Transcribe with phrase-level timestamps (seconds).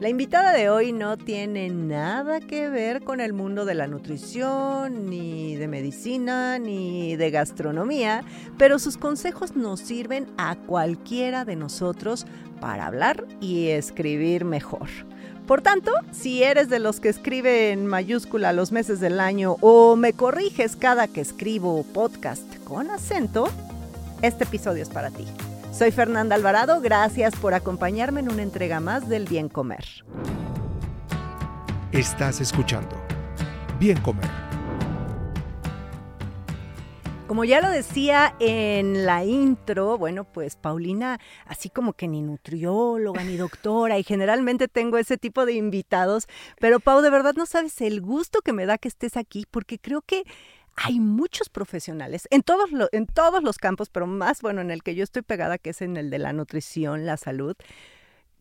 [0.00, 5.08] La invitada de hoy no tiene nada que ver con el mundo de la nutrición,
[5.08, 8.24] ni de medicina, ni de gastronomía,
[8.58, 12.26] pero sus consejos nos sirven a cualquiera de nosotros
[12.60, 14.88] para hablar y escribir mejor.
[15.46, 19.94] Por tanto, si eres de los que escribe en mayúscula los meses del año o
[19.94, 23.48] me corriges cada que escribo podcast con acento,
[24.22, 25.26] este episodio es para ti.
[25.76, 29.84] Soy Fernanda Alvarado, gracias por acompañarme en una entrega más del Bien Comer.
[31.90, 32.94] Estás escuchando
[33.80, 34.30] Bien Comer.
[37.26, 43.24] Como ya lo decía en la intro, bueno, pues Paulina, así como que ni nutrióloga
[43.24, 46.28] ni doctora, y generalmente tengo ese tipo de invitados,
[46.60, 49.80] pero Pau, de verdad no sabes el gusto que me da que estés aquí, porque
[49.80, 50.22] creo que
[50.76, 54.94] hay muchos profesionales en todos, en todos los campos, pero más bueno en el que
[54.94, 57.56] yo estoy pegada, que es en el de la nutrición, la salud,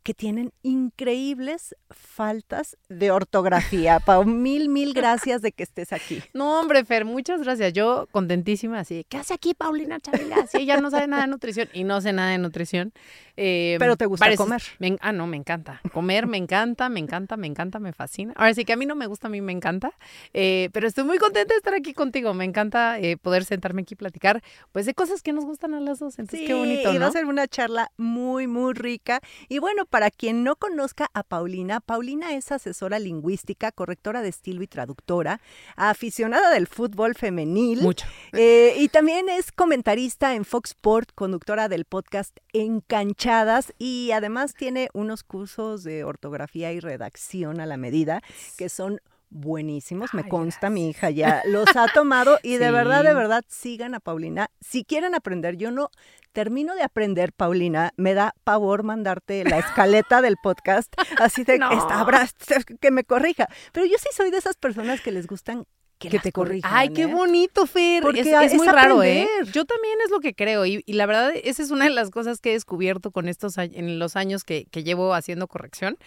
[0.04, 4.00] que tienen increíbles faltas de ortografía.
[4.00, 6.22] Pau, mil, mil gracias de que estés aquí.
[6.34, 7.74] No, hombre, Fer, muchas gracias.
[7.74, 10.48] Yo contentísima, así, ¿qué hace aquí Paulina Chavila?
[10.48, 12.92] Si ella no sabe nada de nutrición y no sé nada de nutrición.
[13.36, 14.62] Eh, Pero te gusta comer.
[15.02, 15.82] ah, no, me encanta.
[15.92, 18.34] Comer me encanta, me encanta, me encanta, me fascina.
[18.36, 19.92] Ahora sí que a mí no me gusta, a mí me encanta.
[20.34, 22.34] Eh, pero estoy muy contenta de estar aquí contigo.
[22.34, 25.80] Me encanta eh, poder sentarme aquí y platicar, pues, de cosas que nos gustan a
[25.80, 26.20] las dos.
[26.20, 26.96] Entonces, qué bonito, ¿no?
[26.96, 29.20] Y va a ser una charla muy, muy rica.
[29.50, 34.64] Y bueno, para quien no conozca a Paulina, Paulina es asesora lingüística, correctora de estilo
[34.64, 35.40] y traductora,
[35.76, 37.84] aficionada del fútbol femenil.
[37.84, 38.08] Mucho.
[38.34, 45.22] y también es comentarista en Fox Sport, conductora del podcast Encancha y además tiene unos
[45.22, 48.24] cursos de ortografía y redacción a la medida
[48.58, 49.00] que son
[49.34, 53.96] buenísimos, me consta, mi hija ya los ha tomado y de verdad, de verdad, sigan
[53.96, 54.50] a Paulina.
[54.62, 55.90] Si quieren aprender, yo no
[56.32, 62.78] termino de aprender, Paulina, me da pavor mandarte la escaleta del podcast, así de que,
[62.80, 63.48] que me corrija.
[63.72, 65.66] Pero yo sí soy de esas personas que les gustan
[66.10, 66.72] que, te corrijan.
[66.74, 67.08] Ay, qué ¿eh?
[67.08, 68.02] bonito, Fer.
[68.02, 69.28] Porque es, muy raro, ¿eh?
[69.52, 70.66] Yo también es lo que creo.
[70.66, 74.00] Y, la verdad, esa es una de las cosas que he descubierto con estos en
[74.00, 75.98] los años que, llevo haciendo corrección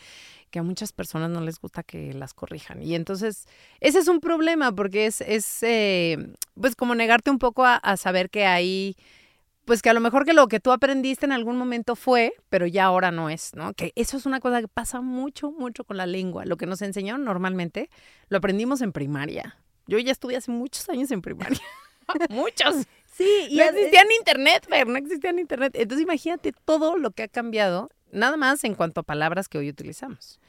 [0.51, 2.83] que a muchas personas no les gusta que las corrijan.
[2.83, 3.47] Y entonces,
[3.81, 6.19] ese es un problema, porque es, es eh,
[6.61, 8.97] pues como negarte un poco a, a, saber que hay,
[9.65, 12.67] pues que a lo mejor que lo que tú aprendiste en algún momento fue, pero
[12.67, 13.75] ya ahora no es, ¿no?
[13.75, 16.45] Que eso es una cosa que pasa mucho, mucho con la lengua.
[16.45, 17.91] Lo que nos enseñaron normalmente,
[18.29, 19.57] lo aprendimos en primaria.
[19.87, 21.61] Yo ya estuve hace muchos años en primaria.
[22.31, 22.87] muchos.
[23.17, 25.73] Sí, y no existía en internet, pero no existía en internet.
[25.75, 29.69] Entonces imagínate todo lo que ha cambiado, nada más en cuanto a palabras que hoy
[29.69, 30.41] utilizamos.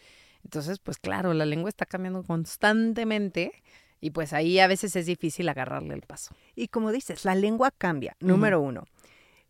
[0.44, 3.52] Entonces, pues claro, la lengua está cambiando constantemente
[4.00, 6.36] y pues ahí a veces es difícil agarrarle el paso.
[6.56, 8.86] Y como dices, la lengua cambia, número uno.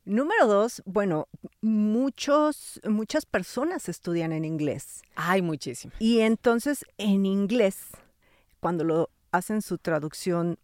[0.05, 1.27] Número dos, bueno,
[1.59, 5.01] muchos, muchas personas estudian en inglés.
[5.15, 5.93] Ay, muchísimo.
[5.99, 7.89] Y entonces en inglés,
[8.61, 10.57] cuando lo hacen su traducción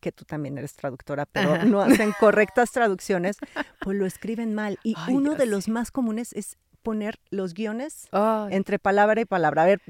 [0.00, 3.36] que tú también eres traductora, pero no hacen correctas traducciones,
[3.80, 4.80] pues lo escriben mal.
[4.82, 8.08] Y uno de los más comunes es poner los guiones
[8.50, 9.62] entre palabra y palabra.
[9.62, 9.80] A ver,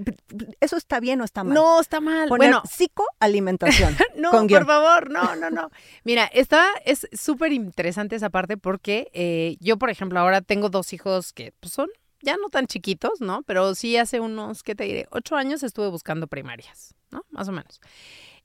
[0.61, 1.55] ¿eso está bien o está mal?
[1.55, 2.29] No, está mal.
[2.29, 3.97] Poner bueno, psicoalimentación.
[4.17, 5.71] no, por favor, no, no, no.
[6.05, 10.93] Mira, está, es súper interesante esa parte porque eh, yo, por ejemplo, ahora tengo dos
[10.93, 11.89] hijos que pues, son
[12.23, 13.43] ya no tan chiquitos, ¿no?
[13.43, 15.07] Pero sí hace unos, ¿qué te diré?
[15.11, 17.25] Ocho años estuve buscando primarias, ¿no?
[17.31, 17.81] Más o menos.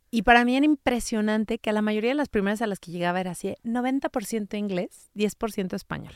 [0.09, 2.91] Y para mí era impresionante que a la mayoría de las primarias a las que
[2.91, 6.13] llegaba era así, 90% inglés, 10% español.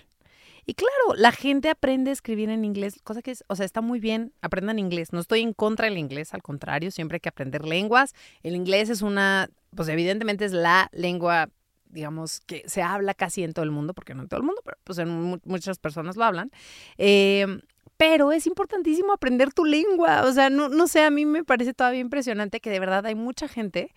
[0.66, 3.82] Y claro, la gente aprende a escribir en inglés, cosa que es, o sea, está
[3.82, 5.14] muy bien, aprendan inglés.
[5.14, 8.14] No estoy en contra del inglés, al contrario, siempre hay que aprender lenguas.
[8.44, 11.50] El inglés es una, pues evidentemente es la lengua
[11.92, 14.62] digamos, que se habla casi en todo el mundo, porque no en todo el mundo,
[14.64, 16.50] pero pues en muchas personas lo hablan.
[16.98, 17.62] Em,
[17.98, 20.24] pero es importantísimo aprender tu lengua.
[20.24, 23.16] O sea, no, no sé, a mí me parece todavía impresionante que de verdad hay
[23.16, 23.94] mucha gente,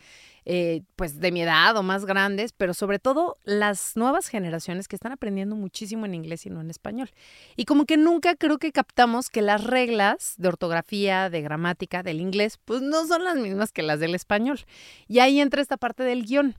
[0.46, 4.96] eh, pues de mi edad o más grandes, pero sobre todo las nuevas generaciones que
[4.96, 7.10] están aprendiendo muchísimo en inglés y no en español.
[7.56, 12.20] Y como que nunca creo que captamos que las reglas de ortografía, de gramática del
[12.20, 14.60] inglés, pues no son las mismas que las del español.
[15.08, 16.56] Y ahí entra esta parte del guion.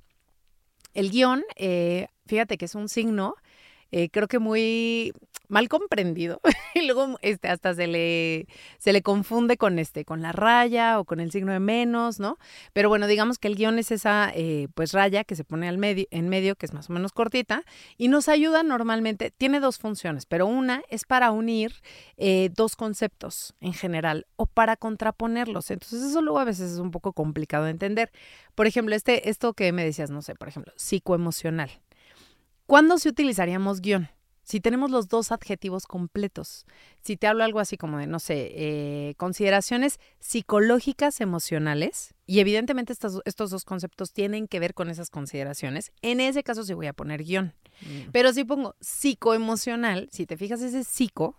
[0.96, 3.36] El guion, eh, fíjate que es un signo,
[3.92, 5.14] eh, creo que muy,
[5.50, 6.42] mal comprendido
[6.76, 8.48] y luego este hasta se le
[8.78, 12.38] se le confunde con este con la raya o con el signo de menos no
[12.74, 15.78] pero bueno digamos que el guion es esa eh, pues raya que se pone al
[15.78, 17.64] medio en medio que es más o menos cortita
[17.98, 21.74] y nos ayuda normalmente tiene dos funciones pero una es para unir
[22.18, 25.72] eh, dos conceptos en general o para contraponerlos.
[25.72, 28.12] Entonces eso luego a veces es un poco complicado de entender.
[28.56, 31.70] Por ejemplo este esto que me decías no sé por ejemplo psicoemocional.
[32.66, 34.10] ¿Cuándo sí utilizaríamos guion?
[34.46, 36.66] Si tenemos los dos adjetivos completos,
[37.02, 42.94] si te hablo algo así como de, no sé, eh, consideraciones psicológicas emocionales, y evidentemente
[42.94, 46.88] estos, estos dos conceptos tienen que ver con esas consideraciones, en ese caso sí voy
[46.88, 47.54] a poner guion.
[47.82, 48.12] Mm.
[48.12, 51.36] Pero si pongo psicoemocional, si te fijas ese psico,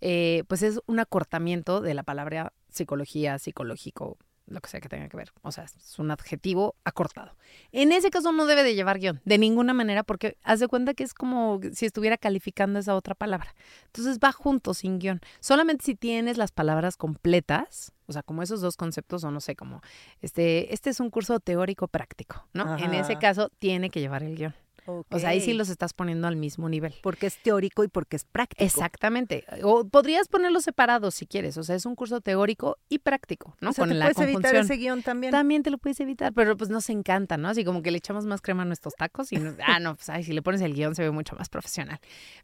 [0.00, 5.08] eh, pues es un acortamiento de la palabra psicología, psicológico, lo que sea que tenga
[5.08, 5.32] que ver.
[5.42, 7.36] O sea, es un adjetivo acortado.
[7.72, 10.94] En ese caso no debe de llevar guion, de ninguna manera, porque haz de cuenta
[10.94, 13.54] que es como si estuviera calificando esa otra palabra.
[13.86, 15.20] Entonces va junto, sin guion.
[15.40, 19.56] Solamente si tienes las palabras completas, o sea, como esos dos conceptos, o no sé,
[19.56, 19.80] como
[20.20, 22.76] este, este es un curso teórico práctico, ¿no?
[22.78, 24.54] En ese caso tiene que llevar el guion.
[24.86, 26.94] O sea, ahí sí los estás poniendo al mismo nivel.
[27.02, 28.64] Porque es teórico y porque es práctico.
[28.64, 29.44] Exactamente.
[29.62, 31.56] O podrías ponerlos separados si quieres.
[31.56, 33.70] O sea, es un curso teórico y práctico, ¿no?
[33.70, 35.30] O sea, Con te puedes evitar ese guion también.
[35.30, 37.48] También te lo puedes evitar, pero pues nos encanta, ¿no?
[37.48, 40.24] Así como que le echamos más crema a nuestros tacos y, ah, no, pues ay,
[40.24, 41.98] si le pones el guion se ve mucho más profesional.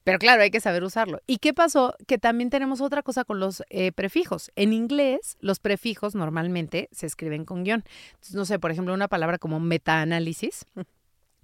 [0.04, 1.20] Pero claro, hay que saber usarlo.
[1.26, 1.94] ¿Y qué pasó?
[2.06, 4.50] Que también tenemos otra cosa con los eh, prefijos.
[4.56, 7.84] En inglés, los prefijos normalmente se escriben con guion.
[8.10, 10.66] Entonces, no sé, por ejemplo, una palabra como metaanálisis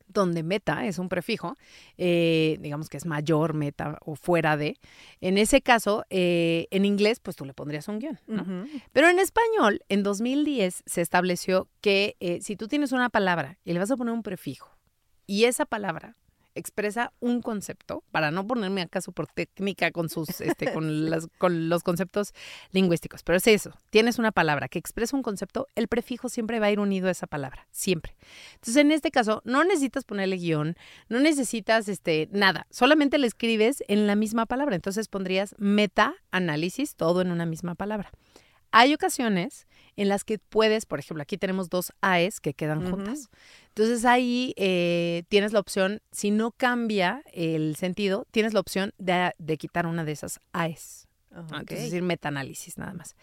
[0.09, 1.57] donde meta es un prefijo,
[1.99, 4.79] eh, digamos que es mayor, meta o fuera de.
[5.21, 8.19] En ese caso, eh, en inglés, pues tú le pondrías un guion.
[8.93, 13.73] Pero en español, en 2010 se estableció que eh, si tú tienes una palabra y
[13.73, 14.71] le vas a poner un prefijo
[15.27, 16.17] y esa palabra
[16.57, 21.69] expresa un concepto, para no ponerme acá por técnica con sus, este, con, las, con
[21.69, 22.33] los conceptos
[22.73, 26.67] lingüísticos, pero es eso, tienes una palabra que expresa un concepto, el prefijo siempre va
[26.67, 28.17] a ir unido a esa palabra, siempre.
[28.55, 30.77] Entonces, en este caso, no necesitas ponerle guion,
[31.09, 36.97] no necesitas este, nada, solamente le escribes en la misma palabra, entonces pondrías meta análisis,
[36.97, 38.11] todo en una misma palabra.
[38.73, 39.67] Hay ocasiones
[39.97, 43.31] en las que puedes, por ejemplo, aquí tenemos dos AES que quedan juntas.
[43.77, 49.35] Entonces ahí eh, tienes la opción, si no cambia el sentido, tienes la opción de,
[49.59, 51.07] quitar una de esas AES.
[51.69, 53.17] Es decir, metaanálisis nada más.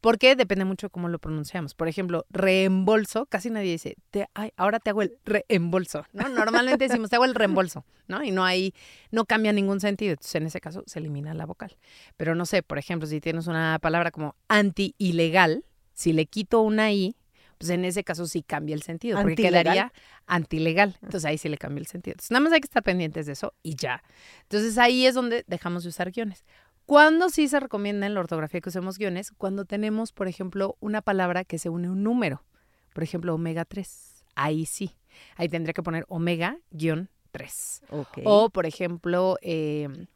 [0.00, 1.74] Porque depende mucho de cómo lo pronunciamos.
[1.74, 6.28] Por ejemplo, reembolso, casi nadie dice, te, ay, ahora te hago el reembolso, ¿no?
[6.28, 8.22] Normalmente decimos, te hago el reembolso, ¿no?
[8.22, 8.74] Y no hay,
[9.10, 10.12] no cambia ningún sentido.
[10.12, 11.76] Entonces, en ese caso, se elimina la vocal.
[12.16, 15.64] Pero no sé, por ejemplo, si tienes una palabra como anti-ilegal,
[15.94, 17.16] si le quito una I,
[17.58, 19.92] pues en ese caso sí cambia el sentido, porque quedaría
[20.26, 20.94] antilegal.
[20.96, 20.98] Ah.
[21.02, 22.12] Entonces ahí sí le cambia el sentido.
[22.12, 24.02] Entonces nada más hay que estar pendientes de eso y ya.
[24.42, 26.44] Entonces ahí es donde dejamos de usar guiones.
[26.84, 29.32] ¿Cuándo sí se recomienda en la ortografía que usemos guiones?
[29.32, 32.44] Cuando tenemos, por ejemplo, una palabra que se une a un número.
[32.94, 34.24] Por ejemplo, omega 3.
[34.36, 34.96] Ahí sí.
[35.34, 36.58] Ahí tendría que poner omega
[37.32, 37.82] 3.
[38.24, 40.06] O, por ejemplo, em,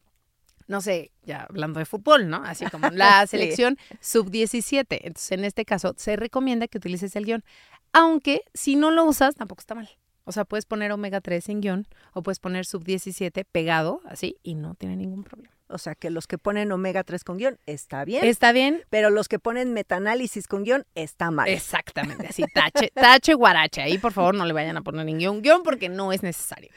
[0.70, 2.44] no sé, ya hablando de fútbol, ¿no?
[2.44, 4.87] Así como la selección sub-17.
[4.88, 7.44] Entonces, en este caso, se recomienda que utilices el guion.
[7.93, 9.90] Aunque si no lo usas, tampoco está mal.
[10.25, 14.55] O sea, puedes poner omega 3 en guion o puedes poner sub-17 pegado, así, y
[14.55, 15.52] no tiene ningún problema.
[15.70, 18.25] O sea, que los que ponen omega 3 con guion está bien.
[18.25, 18.82] Está bien.
[18.90, 21.49] Pero los que ponen metaanálisis con guion está mal.
[21.49, 23.82] Exactamente, así, tache, tache guarache.
[23.82, 26.70] Ahí, por favor, no le vayan a poner ningún guion porque no es necesario.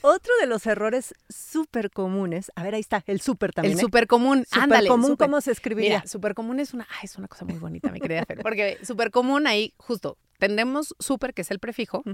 [0.00, 3.72] Otro de los errores súper comunes, a ver, ahí está, el súper también.
[3.72, 3.82] El ¿eh?
[3.82, 4.88] súper común, ándale.
[4.88, 5.98] común, ¿cómo se escribiría?
[5.98, 9.10] Mira, súper común es una, es una cosa muy bonita, mi querida Fer, porque súper
[9.10, 12.04] común ahí, justo, Tendemos súper, que es el prefijo.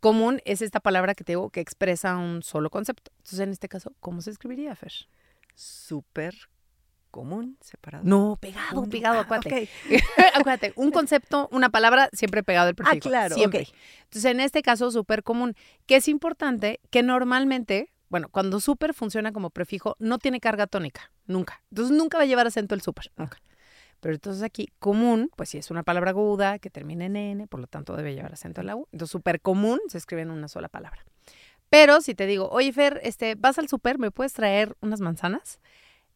[0.00, 3.10] Común es esta palabra que te digo que expresa un solo concepto.
[3.16, 4.92] Entonces, en este caso, ¿cómo se escribiría, Fer?
[5.54, 6.34] Súper
[7.10, 8.04] común, separado.
[8.04, 9.68] No, pegado, pegado, ah, acuérdate.
[10.34, 13.08] acuérdate, un concepto, una palabra, siempre pegado al prefijo.
[13.08, 13.34] Ah, claro.
[13.34, 13.68] Siempre.
[14.04, 15.54] Entonces, en este caso, súper común,
[15.86, 21.12] que es importante que normalmente, bueno, cuando súper funciona como prefijo, no tiene carga tónica,
[21.26, 21.62] nunca.
[21.70, 23.38] Entonces, nunca va a llevar acento el súper, nunca.
[24.00, 27.60] Pero entonces aquí, común, pues si es una palabra aguda que termina en N, por
[27.60, 28.88] lo tanto debe llevar acento en la U.
[28.92, 31.04] Entonces, súper común se escribe en una sola palabra.
[31.70, 35.60] Pero si te digo, oye Fer, este, vas al súper, ¿me puedes traer unas manzanas?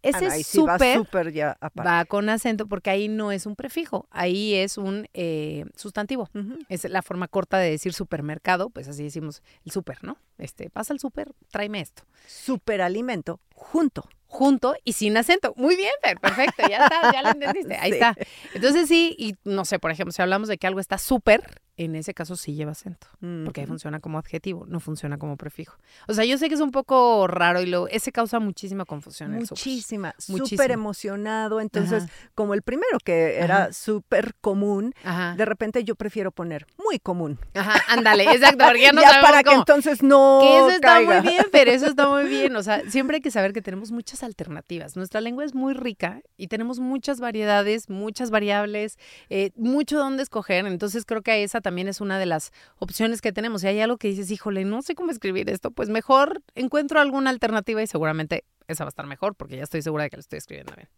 [0.04, 5.08] Ese súper ya va con acento porque ahí no es un prefijo, ahí es un
[5.14, 6.28] eh, sustantivo.
[6.68, 10.18] Es la forma corta de decir supermercado, pues así decimos el súper, ¿no?
[10.37, 12.02] Este, pasa al súper, tráeme esto.
[12.26, 15.55] Superalimento junto junto y sin acento.
[15.57, 17.76] Muy bien, Fer, perfecto, ya está, ya lo entendiste.
[17.76, 17.95] Ahí Sí.
[17.95, 18.14] está.
[18.55, 21.97] Entonces sí, y no sé, por ejemplo, si hablamos de que algo está súper, en
[21.97, 23.09] ese caso sí lleva acento,
[23.45, 25.76] porque ahí funciona como adjetivo, no funciona como prefijo.
[26.07, 29.33] O sea, yo sé que es un poco raro y lo, ese causa muchísima confusión.
[29.33, 31.61] Muchísima, súper emocionado.
[31.61, 32.12] Entonces, Ajá.
[32.37, 37.38] como el primero que era súper común, Ajá, de repente yo prefiero poner muy común.
[37.55, 40.88] ajá, ándale, exacto, porque ya no ya sabemos para que entonces no Que eso está
[40.95, 41.21] caiga.
[41.23, 42.55] muy bien, pero eso está muy bien.
[42.57, 44.97] O sea, siempre hay que saber que tenemos muchas alternativas.
[44.97, 48.99] Nuestra lengua es muy rica y tenemos muchas variedades, muchas variables,
[49.31, 50.66] eh, mucho donde escoger.
[50.66, 53.61] Entonces creo que esa también es una de las opciones que tenemos.
[53.61, 57.31] Si hay algo que dices, híjole, no sé cómo escribir esto, pues mejor encuentro alguna
[57.31, 60.21] alternativa y seguramente esa va a estar mejor porque ya estoy segura de que lo
[60.21, 60.88] estoy escribiendo bien.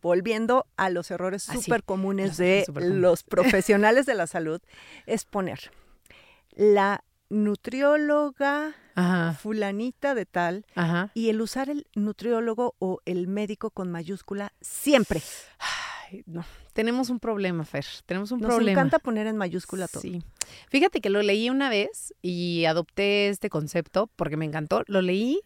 [0.00, 3.00] Volviendo a los errores Ah, súper comunes de supercomunes.
[3.02, 4.60] los profesionales de la salud,
[5.06, 5.70] es poner
[6.54, 11.10] la nutrióloga Ajá, fulanita de tal ajá.
[11.14, 15.22] y el usar el nutriólogo o el médico con mayúscula siempre.
[15.58, 17.86] Ay, no, tenemos un problema, Fer.
[18.06, 18.72] Tenemos un Nos problema.
[18.72, 20.02] encanta poner en mayúscula todo.
[20.02, 20.22] Sí.
[20.68, 24.82] Fíjate que lo leí una vez y adopté este concepto porque me encantó.
[24.86, 25.40] Lo leí,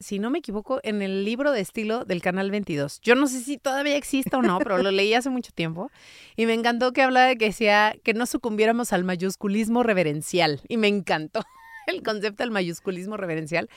[0.00, 3.00] si no me equivoco, en el libro de estilo del Canal 22.
[3.02, 5.90] Yo no sé si todavía existe o no, pero lo leí hace mucho tiempo
[6.36, 10.76] y me encantó que hablaba de que decía que no sucumbiéramos al mayusculismo reverencial y
[10.76, 11.42] me encantó.
[11.86, 13.68] El concepto del mayusculismo reverencial,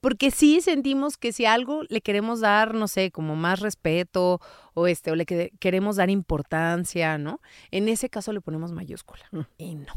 [0.00, 4.40] porque sí sentimos que si algo le queremos dar, no sé, como más respeto
[4.74, 7.40] o este, o le que- queremos dar importancia, ¿no?
[7.70, 9.24] En ese caso le ponemos mayúscula.
[9.32, 9.40] Mm.
[9.58, 9.92] Y no.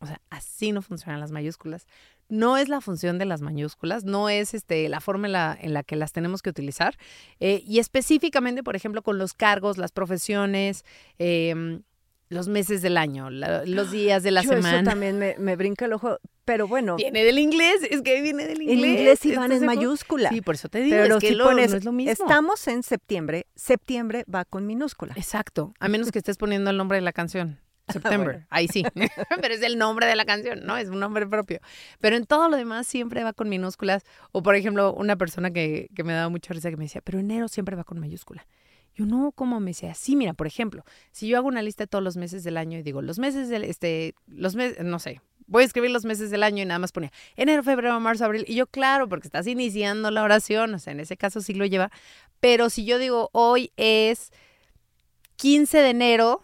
[0.00, 1.86] O sea, así no funcionan las mayúsculas.
[2.28, 5.74] No es la función de las mayúsculas, no es este, la forma en la, en
[5.74, 6.96] la que las tenemos que utilizar.
[7.40, 10.84] Eh, y específicamente, por ejemplo, con los cargos, las profesiones,
[11.18, 11.82] em,
[12.30, 14.82] los meses del año, la- los días de la Yo Eso semana.
[14.90, 18.60] también me, me brinca el ojo, pero bueno, Viene del inglés, es que viene del
[18.62, 18.98] en inglés.
[18.98, 19.80] inglés sí van ¿estás en de acuerdo?
[19.80, 20.28] mayúscula.
[20.30, 22.12] Sí, por eso te digo, pero es que si lo- pones, no es lo mismo.
[22.12, 25.14] estamos en septiembre, septiembre va con minúscula.
[25.16, 27.58] Exacto, a menos que estés poniendo el nombre de la canción.
[27.88, 28.46] September, bueno.
[28.50, 28.84] ahí sí.
[29.40, 30.76] Pero es el nombre de la canción, ¿no?
[30.76, 31.58] Es un nombre propio.
[32.00, 34.04] Pero en todo lo demás siempre va con minúsculas.
[34.30, 37.18] O, por ejemplo, una persona que, que me daba mucha risa que me decía, pero
[37.18, 38.46] enero siempre va con mayúscula.
[38.94, 39.94] Yo no, ¿cómo me decía?
[39.94, 42.78] Sí, mira, por ejemplo, si yo hago una lista de todos los meses del año
[42.78, 45.20] y digo, los meses del, este, los meses, no sé,
[45.52, 48.44] voy a escribir los meses del año y nada más ponía enero, febrero, marzo, abril.
[48.48, 51.66] Y yo, claro, porque estás iniciando la oración, o sea, en ese caso sí lo
[51.66, 51.90] lleva.
[52.40, 54.32] Pero si yo digo, hoy es
[55.36, 56.42] 15 de enero,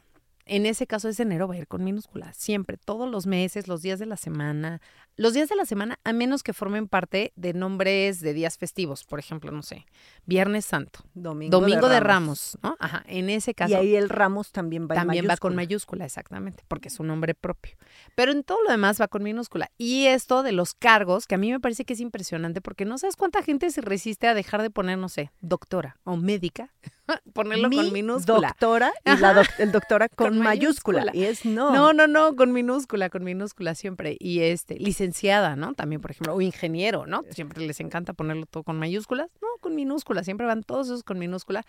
[0.49, 2.33] en ese caso ese enero va a ir con minúscula.
[2.33, 4.81] Siempre, todos los meses, los días de la semana.
[5.17, 9.05] Los días de la semana, a menos que formen parte de nombres de días festivos,
[9.05, 9.85] por ejemplo, no sé,
[10.27, 12.77] Viernes Santo, Domingo, Domingo de Ramos, ¿no?
[12.79, 16.05] Ajá, en ese caso Y ahí el Ramos también va en también va con mayúscula.
[16.05, 17.77] mayúscula, exactamente, porque es un nombre propio.
[18.15, 19.71] Pero en todo lo demás va con minúscula.
[19.77, 22.97] Y esto de los cargos, que a mí me parece que es impresionante, porque no
[22.97, 26.73] sabes cuánta gente se resiste a dejar de poner, no sé, doctora o médica,
[27.33, 28.49] ponerlo Mi con minúscula.
[28.49, 31.01] doctora y la doc- el doctora con, Con mayúscula.
[31.07, 31.13] mayúscula.
[31.15, 31.73] Y es no.
[31.73, 34.17] No, no, no, con minúscula, con minúscula siempre.
[34.21, 35.75] Y este, licenciada, ¿no?
[35.75, 37.23] También, por ejemplo, o ingeniero, ¿no?
[37.31, 39.29] Siempre les encanta ponerlo todo con mayúsculas.
[39.41, 41.65] No, con minúscula, siempre van todos esos con minúscula.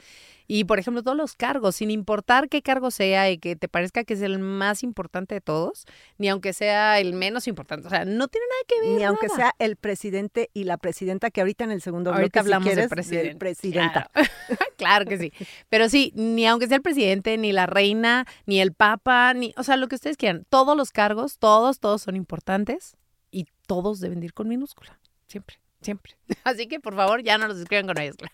[0.48, 4.04] Y, por ejemplo, todos los cargos, sin importar qué cargo sea y que te parezca
[4.04, 5.86] que es el más importante de todos,
[6.18, 7.88] ni aunque sea el menos importante.
[7.88, 8.98] O sea, no tiene nada que ver.
[8.98, 9.36] Ni aunque nada.
[9.38, 12.66] sea el presidente y la presidenta, que ahorita en el segundo Ahorita bloque, si hablamos
[12.68, 13.36] quieres, del presidente.
[13.38, 14.10] presidenta.
[14.14, 14.30] Claro.
[14.78, 15.29] Claro que sí.
[15.70, 19.64] Pero sí, ni aunque sea el presidente, ni la reina, ni el papa, ni, o
[19.64, 20.46] sea, lo que ustedes quieran.
[20.50, 22.98] Todos los cargos, todos, todos son importantes
[23.32, 25.00] y todos deben de ir con minúscula.
[25.28, 26.14] Siempre, siempre.
[26.44, 28.32] Así que, por favor, ya no los escriban con mayúscula.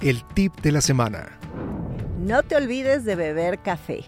[0.00, 1.38] El tip de la semana.
[2.18, 4.04] No te olvides de beber café.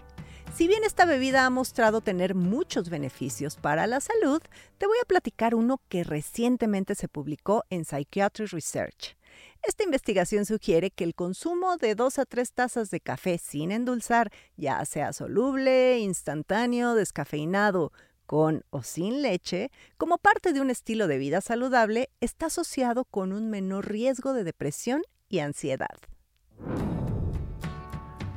[0.55, 4.41] Si bien esta bebida ha mostrado tener muchos beneficios para la salud,
[4.77, 9.17] te voy a platicar uno que recientemente se publicó en Psychiatry Research.
[9.63, 14.31] Esta investigación sugiere que el consumo de 2 a 3 tazas de café sin endulzar,
[14.57, 17.91] ya sea soluble, instantáneo, descafeinado,
[18.25, 23.33] con o sin leche, como parte de un estilo de vida saludable, está asociado con
[23.33, 25.97] un menor riesgo de depresión y ansiedad.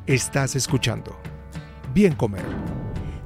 [0.07, 1.17] Estás escuchando.
[1.93, 2.45] Bien comer.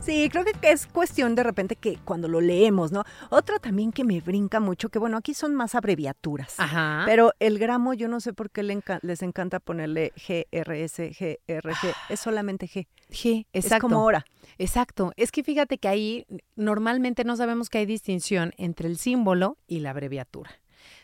[0.04, 3.04] Sí, creo que es cuestión de repente que cuando lo leemos, ¿no?
[3.30, 6.59] Otra también que me brinca mucho, que bueno, aquí son más abreviaturas.
[6.59, 7.04] Ajá.
[7.06, 11.94] Pero el gramo, yo no sé por qué les encanta ponerle GRS, GRG.
[12.09, 12.88] Es solamente G.
[13.11, 13.88] G, Es exacto.
[13.88, 14.25] como hora.
[14.59, 15.12] Exacto.
[15.16, 19.80] Es que fíjate que ahí normalmente no sabemos que hay distinción entre el símbolo y
[19.80, 20.50] la abreviatura.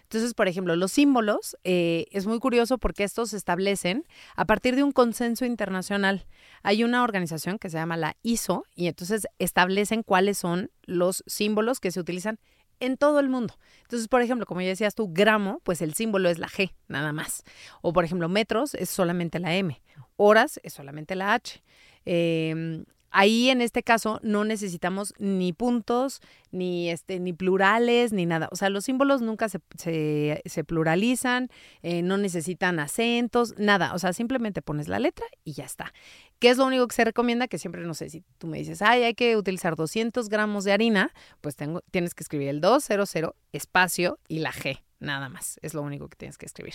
[0.08, 4.74] Entonces, por ejemplo, los símbolos eh, es muy curioso porque estos se establecen a partir
[4.74, 6.24] de un consenso internacional.
[6.62, 11.78] Hay una organización que se llama la ISO y entonces establecen cuáles son los símbolos
[11.78, 12.38] que se utilizan
[12.80, 13.58] en todo el mundo.
[13.82, 17.12] Entonces, por ejemplo, como ya decías tú, gramo, pues el símbolo es la G, nada
[17.12, 17.42] más.
[17.82, 19.78] O, por ejemplo, metros es solamente la M.
[20.16, 21.62] Horas es solamente la H.
[22.06, 28.48] Em, Ahí en este caso no necesitamos ni puntos, ni este, ni plurales, ni nada.
[28.52, 31.48] O sea, los símbolos nunca se, se, pluralizan,
[31.82, 33.94] eh, no necesitan acentos, nada.
[33.94, 35.92] O sea, simplemente pones la letra y ya está.
[36.38, 37.48] ¿Qué es lo único que se recomienda?
[37.48, 40.72] Que siempre, no sé, si tú me dices, ay, hay que utilizar 200 gramos de
[40.72, 43.08] harina, pues tengo, tienes que escribir el 200,
[43.52, 45.58] espacio y la G, nada más.
[45.62, 46.74] Es lo único que tienes que escribir.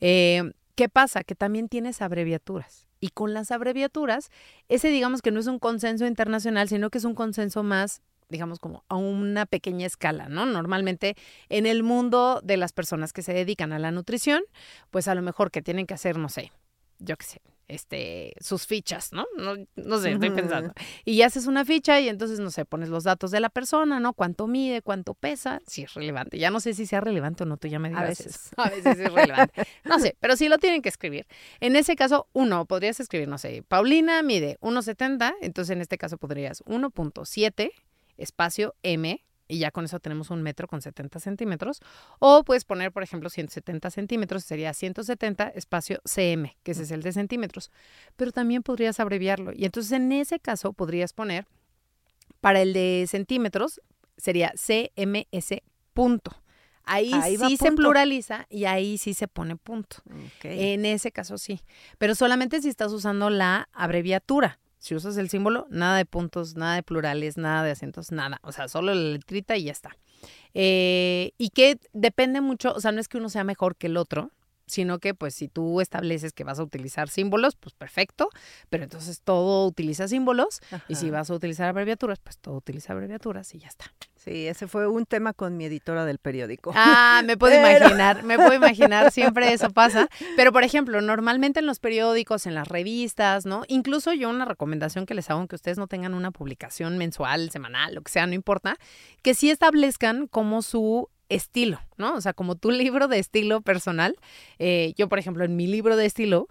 [0.00, 1.24] Eh, ¿Qué pasa?
[1.24, 2.86] Que también tienes abreviaturas.
[3.00, 4.30] Y con las abreviaturas,
[4.68, 8.60] ese digamos que no es un consenso internacional, sino que es un consenso más digamos
[8.60, 10.46] como a una pequeña escala, ¿no?
[10.46, 11.16] Normalmente
[11.48, 14.42] en el mundo de las personas que se dedican a la nutrición,
[14.90, 16.52] pues a lo mejor que tienen que hacer, no sé,
[16.98, 19.26] yo qué sé, este, sus fichas, ¿no?
[19.36, 20.72] No, no sé, estoy pensando.
[21.04, 24.12] Y haces una ficha y entonces, no sé, pones los datos de la persona, ¿no?
[24.12, 26.38] Cuánto mide, cuánto pesa, si es relevante.
[26.38, 28.02] Ya no sé si sea relevante o no, tú ya me dirás.
[28.02, 28.50] A veces.
[28.56, 29.62] A veces es relevante.
[29.84, 31.26] No sé, pero sí lo tienen que escribir.
[31.60, 36.18] En ese caso, uno, podrías escribir, no sé, Paulina mide 1,70, entonces en este caso
[36.18, 37.70] podrías 1.7
[38.16, 41.80] espacio M y ya con eso tenemos un metro con 70 centímetros.
[42.18, 47.02] O puedes poner, por ejemplo, 170 centímetros, sería 170 espacio cm, que ese es el
[47.02, 47.70] de centímetros.
[48.16, 49.52] Pero también podrías abreviarlo.
[49.54, 51.46] Y entonces en ese caso podrías poner,
[52.40, 53.80] para el de centímetros,
[54.16, 56.40] sería cms punto.
[56.84, 59.98] Ahí, sí se pluraliza y ahí sí se pone punto.
[60.42, 61.60] En ese caso sí.
[61.98, 64.58] Pero solamente si estás usando la abreviatura.
[64.80, 68.40] Si usas el símbolo, nada de puntos, nada de plurales, nada de acentos, nada.
[68.42, 69.96] O sea, solo la letrita y ya está.
[70.54, 73.98] Eh, y que depende mucho, o sea, no es que uno sea mejor que el
[73.98, 74.30] otro,
[74.70, 78.30] sino que pues si tú estableces que vas a utilizar símbolos, pues perfecto,
[78.68, 83.54] pero entonces todo utiliza símbolos y si vas a utilizar abreviaturas, pues todo utiliza abreviaturas
[83.54, 83.92] y ya está.
[84.16, 86.72] Sí, ese fue un tema con mi editora del periódico.
[86.74, 90.08] Ah, me puedo imaginar, me puedo imaginar, siempre eso pasa.
[90.36, 93.62] Pero, por ejemplo, normalmente en los periódicos, en las revistas, ¿no?
[93.68, 97.94] Incluso yo una recomendación que les hago, aunque ustedes no tengan una publicación mensual, semanal,
[97.94, 98.76] lo que sea, no importa,
[99.22, 102.14] que sí establezcan como su estilo, ¿no?
[102.14, 104.16] O sea, como tu libro de estilo personal.
[104.58, 106.48] Eh, yo, por ejemplo, en mi libro de estilo,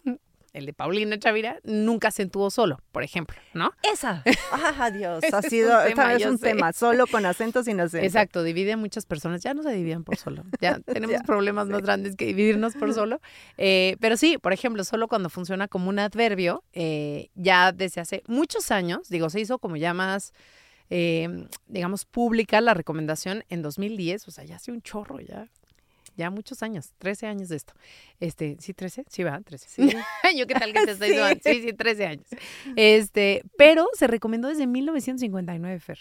[0.53, 3.71] el de Paulina Chavira, nunca acentuó solo, por ejemplo, ¿no?
[3.83, 4.24] Esa.
[4.51, 8.05] Ah, Dios, ha sido, esta vez un tema, solo con acentos sin acento.
[8.05, 11.81] Exacto, divide a muchas personas, ya no se dividen por solo, ya tenemos problemas más
[11.81, 13.21] grandes que dividirnos por solo.
[13.57, 18.24] Eh, pero sí, por ejemplo, solo cuando funciona como un adverbio, eh, ya desde hace
[18.27, 20.33] muchos años, digo, se hizo como ya más
[20.89, 25.49] eh, digamos, pública la recomendación en 2010, o sea, ya hace un chorro, ya,
[26.15, 27.73] ya muchos años, 13 años de esto.
[28.19, 29.05] Este, ¿sí 13?
[29.09, 29.67] Sí, va, 13.
[29.69, 29.89] Sí.
[30.37, 31.39] Yo qué tal que te estoy sí.
[31.43, 32.27] sí, sí, 13 años.
[32.75, 35.99] Este, pero se recomendó desde 1959, Fer.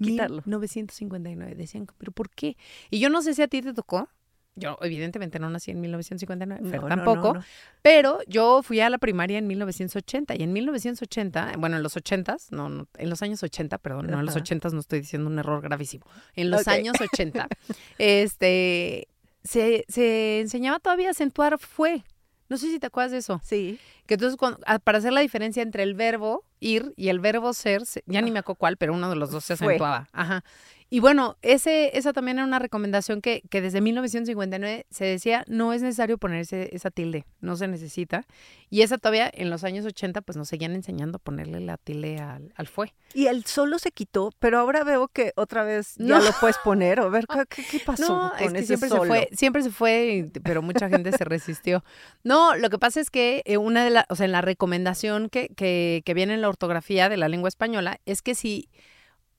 [0.00, 0.42] Quitarlo.
[0.44, 1.54] 1959.
[1.54, 2.56] Decían, ¿pero por qué?
[2.90, 4.08] Y yo no sé si a ti te tocó,
[4.54, 7.38] yo evidentemente no nací en 1959, tampoco,
[7.82, 12.36] pero yo fui a la primaria en 1980 y en 1980, bueno, en los 80,
[12.50, 15.38] no, no en los años 80, perdón, no en los 80 no estoy diciendo un
[15.38, 16.04] error gravísimo.
[16.34, 17.48] En los años 80,
[17.98, 19.08] este
[19.44, 22.04] se, se enseñaba todavía a acentuar fue.
[22.48, 23.40] No sé si te acuerdas de eso.
[23.44, 23.78] Sí.
[24.06, 24.38] Que entonces,
[24.82, 28.38] para hacer la diferencia entre el verbo ir y el verbo ser, ya ni me
[28.38, 30.08] acuerdo cuál, pero uno de los dos se acentuaba.
[30.12, 30.44] Ajá.
[30.90, 35.74] Y bueno, ese, esa también era una recomendación que, que desde 1959 se decía, no
[35.74, 38.26] es necesario ponerse esa tilde, no se necesita.
[38.70, 42.18] Y esa todavía en los años 80 pues nos seguían enseñando a ponerle la tilde
[42.18, 42.94] al, al fue.
[43.12, 47.00] Y el solo se quitó, pero ahora veo que otra vez ya lo puedes poner.
[47.00, 50.62] A ver, ¿qué, qué pasó no, es que siempre se fue, siempre se fue, pero
[50.62, 51.84] mucha gente se resistió.
[52.24, 55.28] No, lo que pasa es que eh, una de las, o sea, en la recomendación
[55.28, 58.70] que, que, que viene en la ortografía de la lengua española es que si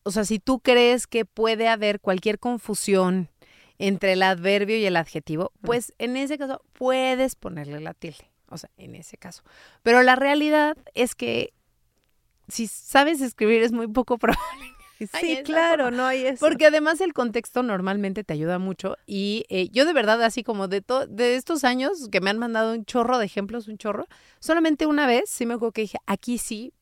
[0.09, 3.29] o sea, si tú crees que puede haber cualquier confusión
[3.77, 8.31] entre el adverbio y el adjetivo, pues en ese caso puedes ponerle la tilde.
[8.47, 9.43] O sea, en ese caso.
[9.83, 11.53] Pero la realidad es que
[12.47, 14.65] si sabes escribir es muy poco probable.
[15.19, 16.43] Sí, claro, no hay eso.
[16.43, 20.67] Porque además el contexto normalmente te ayuda mucho y eh, yo de verdad así como
[20.67, 24.07] de, de estos años que me han mandado un chorro de ejemplos, un chorro,
[24.39, 26.73] solamente una vez sí me acuerdo que dije, aquí sí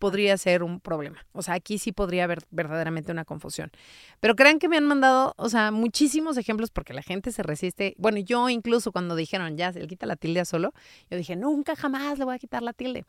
[0.00, 1.24] podría ser un problema.
[1.32, 3.70] O sea, aquí sí podría haber verdaderamente una confusión.
[4.18, 7.94] Pero crean que me han mandado, o sea, muchísimos ejemplos porque la gente se resiste.
[7.98, 10.72] Bueno, yo incluso cuando dijeron, ya, se le quita la tilde a solo,
[11.08, 13.04] yo dije, nunca jamás le voy a quitar la tilde.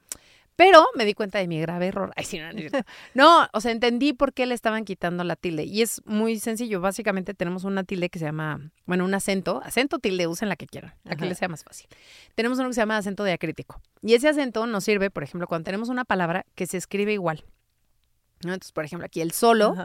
[0.61, 2.13] Pero me di cuenta de mi grave error.
[2.15, 2.51] Ay, sí, no,
[3.15, 5.63] no, o sea, entendí por qué le estaban quitando la tilde.
[5.63, 6.79] Y es muy sencillo.
[6.81, 9.59] Básicamente tenemos una tilde que se llama, bueno, un acento.
[9.63, 11.87] Acento, tilde, usen la que quieran, la que les sea más fácil.
[12.35, 13.81] Tenemos uno que se llama acento diacrítico.
[14.03, 17.43] Y ese acento nos sirve, por ejemplo, cuando tenemos una palabra que se escribe igual.
[18.43, 19.75] Entonces, por ejemplo, aquí el solo,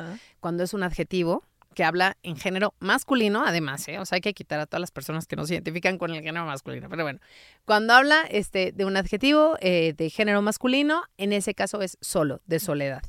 [0.40, 1.42] cuando es un adjetivo,
[1.76, 3.98] que habla en género masculino, además, ¿eh?
[3.98, 6.22] o sea, hay que quitar a todas las personas que no se identifican con el
[6.22, 6.88] género masculino.
[6.88, 7.20] Pero bueno,
[7.66, 12.40] cuando habla este, de un adjetivo eh, de género masculino, en ese caso es solo,
[12.46, 13.02] de soledad.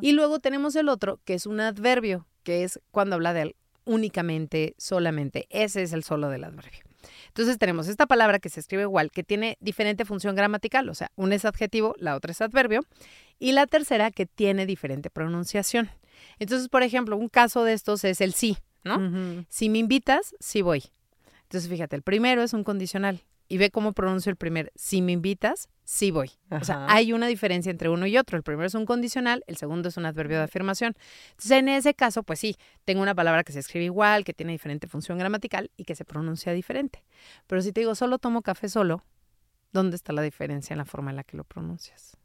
[0.00, 3.56] Y luego tenemos el otro, que es un adverbio, que es cuando habla de
[3.86, 5.48] únicamente, solamente.
[5.50, 6.80] Ese es el solo del adverbio.
[7.26, 11.10] Entonces tenemos esta palabra que se escribe igual, que tiene diferente función gramatical, o sea,
[11.16, 12.82] una es adjetivo, la otra es adverbio,
[13.40, 15.90] y la tercera que tiene diferente pronunciación.
[16.38, 19.44] Entonces, por ejemplo, un caso de estos es el sí, ¿no?
[19.48, 20.84] Si me invitas, sí voy.
[21.44, 23.20] Entonces, fíjate, el primero es un condicional.
[23.48, 24.72] Y ve cómo pronuncio el primer.
[24.76, 26.30] Si me invitas, sí voy.
[26.50, 28.38] O sea, hay una diferencia entre uno y otro.
[28.38, 30.94] El primero es un condicional, el segundo es un adverbio de afirmación.
[31.32, 34.52] Entonces, en ese caso, pues sí, tengo una palabra que se escribe igual, que tiene
[34.52, 37.04] diferente función gramatical y que se pronuncia diferente.
[37.46, 39.04] Pero si te digo solo tomo café solo,
[39.70, 42.16] ¿dónde está la diferencia en la forma en la que lo pronuncias?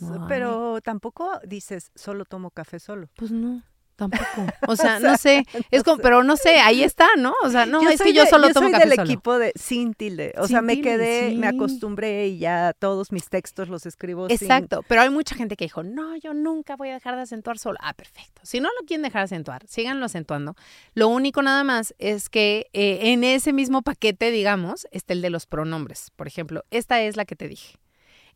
[0.00, 0.28] No hay.
[0.28, 3.08] Pero tampoco dices, solo tomo café solo.
[3.16, 3.62] Pues no.
[3.96, 4.22] Tampoco.
[4.68, 5.44] O sea, no sé.
[5.72, 7.34] Es como, pero no sé, ahí está, ¿no?
[7.42, 9.10] O sea, no, Yo es que yo de- solo yo tomo soy café del solo.
[9.10, 10.34] equipo de sin tilde.
[10.38, 14.28] O Sin sea, me tilde, quedé, me acostumbré y ya todos mis textos los escribo
[14.28, 17.22] sin- Exacto, pero hay mucha gente que dijo, no, yo nunca voy a dejar de
[17.22, 17.76] acentuar solo.
[17.82, 18.40] Ah, perfecto.
[18.44, 20.54] Si no lo quieren dejar de acentuar, síganlo acentuando.
[20.94, 25.30] Lo único nada más es que eh, en ese mismo paquete, digamos, está el de
[25.30, 26.12] los pronombres.
[26.14, 27.78] Por ejemplo, esta es la que te dije.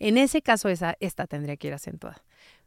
[0.03, 2.23] En ese caso, esa, esta tendría que ir acentuada.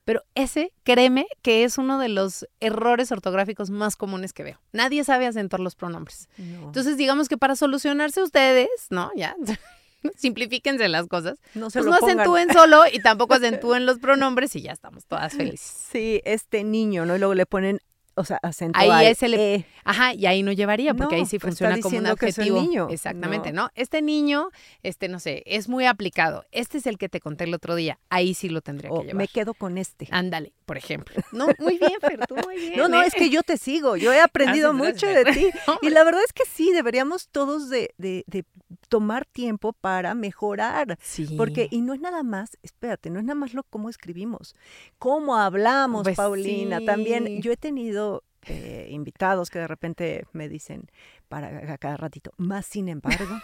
[0.06, 4.62] Pero ese, créeme, que es uno de los errores ortográficos más comunes que veo.
[4.72, 6.30] Nadie sabe acentuar los pronombres.
[6.38, 9.10] No, Entonces, digamos que para solucionarse ustedes, ¿no?
[9.16, 9.36] Ya,
[10.16, 11.40] simplifíquense las cosas.
[11.56, 12.20] no se Pues lo no pongan.
[12.20, 15.62] acentúen solo y tampoco acentúen los pronombres y ya estamos todas felices.
[15.92, 17.16] Sí, este niño, ¿no?
[17.16, 17.80] Y luego le ponen,
[18.16, 19.66] o sea, acento Ahí al ese le- E.
[19.84, 22.60] Ajá, y ahí no llevaría, porque No, ahí sí pues funciona como un es adjetivo.
[22.62, 22.88] niño.
[22.90, 23.64] Exactamente, No.
[23.66, 23.70] ¿no?
[23.76, 24.50] Este niño,
[24.84, 26.44] este, no sé, es muy aplicado.
[26.52, 28.00] Este es el que te conté el otro día.
[28.10, 29.16] Ahí sí lo tendría que llevar.
[29.16, 30.08] me quedo con este.
[30.12, 31.16] Ándale, por ejemplo.
[31.32, 32.74] No, muy bien, Fer, tú muy bien.
[32.78, 33.08] No, no, ¿eh?
[33.08, 35.58] es que yo te sigo, yo he aprendido Gracias, mucho gracias, de ti.
[35.84, 38.44] Y la verdad es que sí, deberíamos todos de, de- de
[38.90, 40.98] tomar tiempo para mejorar.
[41.02, 41.28] Sí.
[41.38, 44.56] Porque, y no es nada más, espérate, no es nada más lo cómo escribimos,
[44.98, 46.80] cómo hablamos, Pues Paulina.
[46.80, 46.86] sí.
[46.86, 48.05] También yo he tenido
[48.48, 50.90] eh, invitados que de repente me dicen
[51.28, 53.40] para cada ratito, más sin embargo.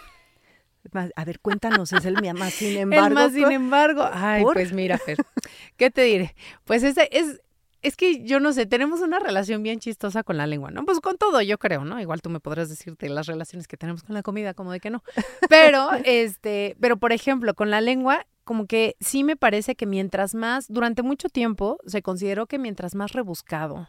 [0.90, 3.06] Más- a ver, cuéntanos, es el más sin embargo.
[3.06, 4.08] el más sin embargo.
[4.12, 4.54] Ay, ¿Por?
[4.54, 5.18] pues mira, Fer,
[5.76, 6.34] ¿qué te diré?
[6.64, 7.40] Pues ese es,
[7.82, 10.84] es que yo no sé, tenemos una relación bien chistosa con la lengua, ¿no?
[10.84, 12.00] Pues con todo, yo creo, ¿no?
[12.00, 14.90] Igual tú me podrás decirte las relaciones que tenemos con la comida, como de que
[14.90, 15.02] no.
[15.48, 20.34] Pero, este, pero por ejemplo, con la lengua, como que sí me parece que mientras
[20.34, 23.88] más, durante mucho tiempo, se consideró que mientras más rebuscado,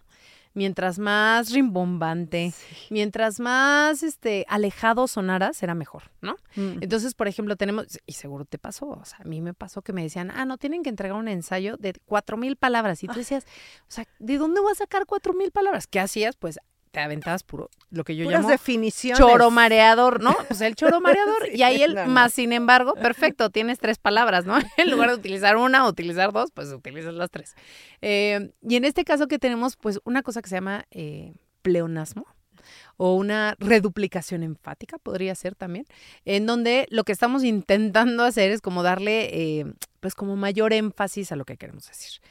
[0.54, 2.54] mientras más rimbombante,
[2.89, 6.38] mientras más este alejado sonara, será mejor, ¿no?
[6.56, 6.80] Mm.
[6.82, 9.94] Entonces, por ejemplo, tenemos, y seguro te pasó, o sea, a mí me pasó que
[9.94, 13.04] me decían, ah, no, tienen que entregar un ensayo de cuatro mil palabras.
[13.04, 13.46] Y tú decías,
[13.88, 15.88] o sea, ¿de dónde vas a sacar cuatro mil palabras?
[15.88, 16.36] ¿Qué hacías?
[16.36, 16.60] Pues
[16.93, 19.17] te aventabas puro, lo que yo Puras llamo definiciones.
[19.17, 20.38] choro mareador, ¿no?
[20.47, 21.47] Pues el choro mareador.
[21.49, 22.12] Sí, y ahí el no, no.
[22.12, 24.58] más, sin embargo, perfecto, tienes tres palabras, ¿no?
[24.77, 27.56] En lugar de utilizar una o utilizar dos, pues utilizas las tres.
[28.03, 32.27] Eh, y en este caso que tenemos, pues, una cosa que se llama eh, pleonasmo
[32.95, 35.86] o una reduplicación enfática, podría ser también,
[36.25, 39.65] en donde lo que estamos intentando hacer es como darle, eh,
[39.99, 42.21] pues, como mayor énfasis a lo que queremos decir.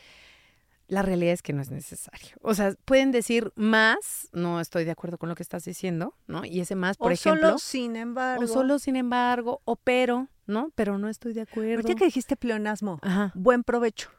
[0.88, 2.36] La realidad es que no es necesario.
[2.42, 6.44] O sea, pueden decir más, no estoy de acuerdo con lo que estás diciendo, ¿no?
[6.44, 8.44] Y ese más, por o ejemplo, solo sin embargo.
[8.44, 10.70] o solo sin embargo, o pero, ¿no?
[10.74, 11.76] Pero no estoy de acuerdo.
[11.76, 13.32] Ahorita que dijiste pleonasmo, Ajá.
[13.34, 14.10] buen provecho.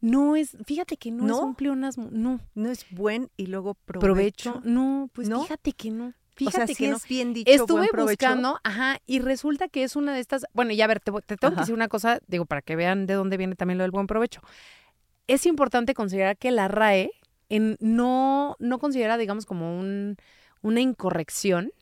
[0.00, 2.40] No es, fíjate que no, es un pleonasmo, no.
[2.54, 4.62] No es buen y luego Provecho, provecho.
[4.64, 5.42] no, pues ¿No?
[5.42, 6.06] fíjate que no.
[6.08, 6.96] o Fíjate sea, que sí no.
[6.96, 10.46] es bien dicho Estuve buen buscando, ajá, y resulta que es una de estas.
[10.54, 13.06] Bueno, ya a ver, te, te tengo que decir una cosa, digo, para que vean
[13.06, 14.40] de dónde viene también lo del buen provecho.
[15.30, 17.12] Es importante considerar que la RAE
[17.48, 20.16] en, no, no considera, digamos, como un,
[20.60, 21.72] una incorrección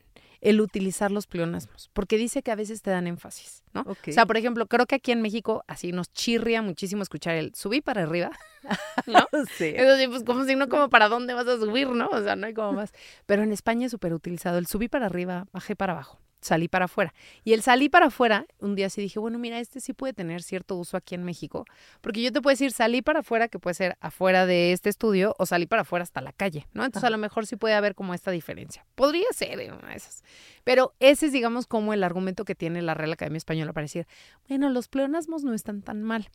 [0.41, 3.81] el utilizar los pleonasmos, porque dice que a veces te dan énfasis, ¿no?
[3.81, 7.55] O sea, por ejemplo, creo que aquí en México así nos chirria muchísimo escuchar el
[7.55, 8.31] subí para arriba,
[9.07, 9.27] ¿no?
[9.57, 9.73] sí.
[9.75, 12.07] Sí, pues como si no, como para dónde vas a subir, ¿no?
[12.07, 12.93] O sea, no hay como más.
[13.25, 16.85] Pero en España es súper utilizado el subí para arriba, bajé para abajo, salí para
[16.85, 17.13] afuera.
[17.43, 20.41] Y el salí para afuera, un día sí dije, bueno, mira, este sí puede tener
[20.41, 21.65] cierto uso aquí en México,
[22.01, 25.35] porque yo te puedo decir salí para afuera, que puede ser afuera de este estudio,
[25.37, 26.85] o salí para afuera hasta la calle, ¿no?
[26.85, 28.85] Entonces a lo mejor sí puede haber como esta diferencia.
[28.95, 30.23] Podría ser en una de esas.
[30.63, 34.07] Pero ese es, digamos, como el argumento que tiene la Real Academia Española para decir,
[34.47, 36.29] bueno, los pleonasmos no están tan mal.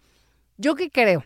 [0.56, 1.24] ¿Yo qué creo?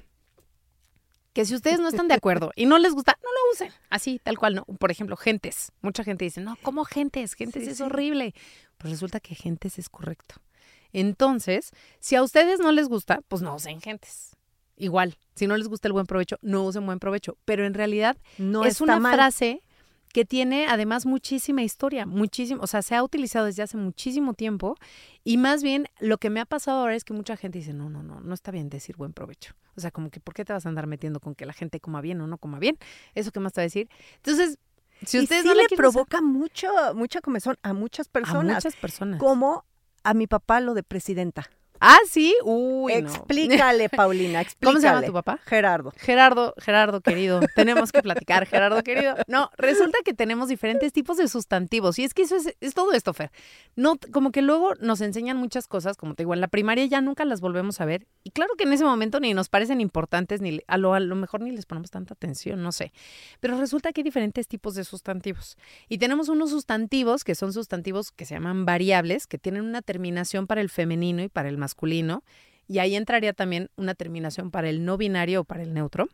[1.35, 3.71] Que si ustedes no están de acuerdo y no les gusta, no lo usen.
[3.91, 4.65] Así, tal cual, ¿no?
[4.65, 5.71] Por ejemplo, gentes.
[5.83, 7.35] Mucha gente dice, no, ¿cómo gentes?
[7.35, 7.83] Gentes Sí, es sí.
[7.85, 8.35] horrible.
[8.79, 10.37] Pues resulta que gentes es correcto.
[10.93, 14.37] Entonces, si a ustedes no les gusta, pues no usen gentes.
[14.77, 17.37] Igual, si no les gusta el buen provecho, no usen buen provecho.
[17.45, 19.15] Pero en realidad No es una mal.
[19.15, 19.63] frase
[20.13, 24.77] que tiene además muchísima historia, muchísimo, o sea, se ha utilizado desde hace muchísimo tiempo
[25.23, 27.91] y más bien lo que me ha pasado ahora es que mucha gente dice, no,
[27.91, 29.53] no, no, no está bien decir buen provecho.
[29.77, 31.79] O sea, como que, ¿por qué te vas a andar metiendo con que la gente
[31.79, 32.79] coma bien o no coma bien?
[33.15, 33.91] ¿Eso qué más te va a decir?
[34.17, 34.59] Entonces,
[35.07, 38.57] si y sí no le quieren usar- provoca mucho, mucha comezón a muchas a personas.
[38.57, 39.19] muchas personas.
[39.21, 39.65] Como
[40.05, 41.51] a mi papá lo de presidenta.
[41.81, 42.99] Ah, sí, uy, no.
[43.09, 44.73] explícale, Paulina, explícale.
[44.73, 45.39] ¿Cómo se llama tu papá?
[45.47, 45.93] Gerardo.
[45.97, 49.15] Gerardo, Gerardo querido, tenemos que platicar, Gerardo querido.
[49.29, 52.93] No, resulta que tenemos diferentes tipos de sustantivos y es que eso es, es todo
[52.93, 53.31] esto, Fer.
[53.77, 57.01] No, como que luego nos enseñan muchas cosas, como te digo, en la primaria ya
[57.01, 60.41] nunca las volvemos a ver y claro que en ese momento ni nos parecen importantes
[60.41, 62.93] ni a lo, a lo mejor ni les ponemos tanta atención, no sé.
[63.41, 65.57] Pero resulta que hay diferentes tipos de sustantivos
[65.89, 70.47] y tenemos unos sustantivos que son sustantivos que se llaman variables, que tienen una terminación
[70.47, 71.68] para el femenino y para el masculino
[72.69, 76.09] y ahí entraría también una terminación para el no binario o para el neutro.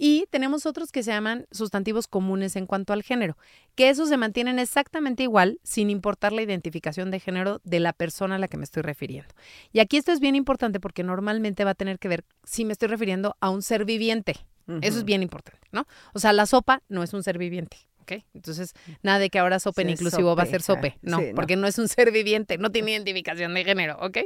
[0.00, 3.36] Y tenemos otros que se llaman sustantivos comunes en cuanto al género,
[3.74, 8.36] que esos se mantienen exactamente igual sin importar la identificación de género de la persona
[8.36, 9.34] a la que me estoy refiriendo.
[9.72, 12.72] Y aquí esto es bien importante porque normalmente va a tener que ver si me
[12.72, 14.36] estoy refiriendo a un ser viviente.
[14.82, 15.86] Eso es bien importante, ¿no?
[16.12, 17.78] O sea, la sopa no es un ser viviente.
[18.08, 18.24] ¿Ok?
[18.34, 20.98] Entonces, nada de que ahora sopa en Sí, inclusivo va a ser sope.
[21.02, 21.34] No, sí, no.
[21.34, 24.18] porque no es un ser viviente, no tiene identificación de género, ¿ok?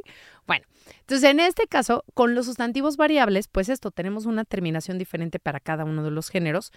[0.47, 0.65] Bueno,
[1.01, 5.61] entonces en este caso, con los sustantivos variables, pues esto, tenemos una terminación diferente para
[5.61, 6.73] cada uno de los géneros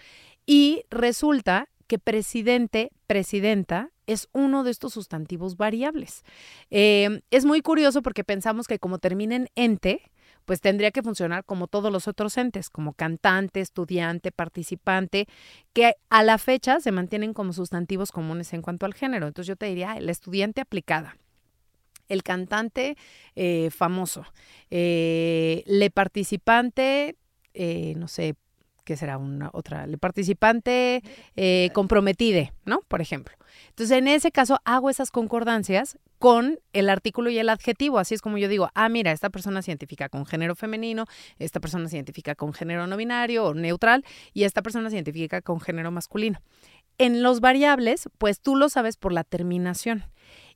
[0.45, 6.23] y resulta que presidente, presidenta es uno de estos sustantivos variables.
[6.69, 10.11] Eh, es muy curioso porque pensamos que como termina en ente,
[10.45, 15.27] pues tendría que funcionar como todos los otros entes, como cantante, estudiante, participante,
[15.73, 19.27] que a la fecha se mantienen como sustantivos comunes en cuanto al género.
[19.27, 21.17] Entonces yo te diría, ah, el estudiante aplicada,
[22.07, 22.95] el cantante
[23.35, 24.25] eh, famoso,
[24.69, 27.17] eh, le participante,
[27.53, 28.35] eh, no sé,
[28.85, 29.85] ¿qué será una otra?
[29.99, 31.03] Participante
[31.35, 32.79] eh, comprometide, ¿no?
[32.87, 33.35] Por ejemplo.
[33.69, 37.99] Entonces, en ese caso, hago esas concordancias con el artículo y el adjetivo.
[37.99, 41.05] Así es como yo digo, ah, mira, esta persona se identifica con género femenino,
[41.39, 45.41] esta persona se identifica con género no binario o neutral, y esta persona se identifica
[45.41, 46.39] con género masculino.
[46.97, 50.05] En los variables, pues tú lo sabes por la terminación.